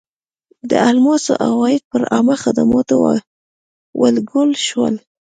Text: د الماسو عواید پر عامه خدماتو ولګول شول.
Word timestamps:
د 0.69 0.71
الماسو 0.89 1.31
عواید 1.47 1.81
پر 1.91 2.01
عامه 2.11 2.35
خدماتو 2.43 2.95
ولګول 4.01 4.49
شول. 4.67 4.95